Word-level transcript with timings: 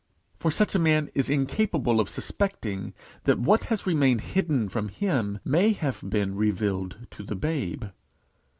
For 0.35 0.49
such 0.49 0.73
a 0.73 0.79
man 0.79 1.11
is 1.13 1.29
incapable 1.29 1.99
of 1.99 2.09
suspecting, 2.09 2.95
that 3.25 3.37
what 3.37 3.65
has 3.65 3.85
remained 3.85 4.21
hidden 4.21 4.67
from 4.67 4.87
him 4.89 5.37
may 5.45 5.73
have 5.73 6.01
been 6.09 6.33
revealed 6.33 7.05
to 7.11 7.21
the 7.21 7.35
babe. 7.35 7.85